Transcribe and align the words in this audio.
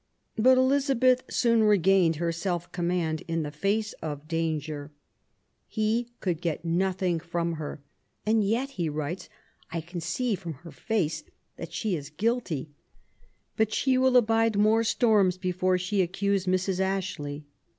But 0.35 0.57
Elizabeth 0.57 1.21
soon 1.29 1.61
regained 1.61 2.15
her 2.15 2.31
self 2.31 2.71
command 2.71 3.21
in 3.27 3.43
the 3.43 3.51
face 3.51 3.93
of 4.01 4.27
danger. 4.27 4.89
He 5.67 6.09
could 6.21 6.41
get 6.41 6.65
nothing 6.65 7.19
from 7.19 7.51
her:" 7.61 7.83
and 8.25 8.43
yet," 8.43 8.71
he 8.71 8.89
writes, 8.89 9.29
I 9.69 9.79
can 9.79 10.01
see 10.01 10.33
from 10.33 10.53
her 10.65 10.71
face 10.71 11.23
that 11.57 11.71
she 11.71 11.95
is 11.95 12.09
guilty, 12.09 12.71
but 13.55 13.71
she 13.71 13.95
will 13.95 14.17
abide 14.17 14.57
more 14.57 14.83
storms 14.83 15.37
before 15.37 15.77
THE 15.77 15.83
YOUTH 15.83 15.89
OF 15.89 15.93
ELIZABETH, 15.93 15.99
13 15.99 15.99
she 15.99 16.01
accuse 16.01 16.45
Mrs. 16.47 16.79
Ashley". 16.79 17.45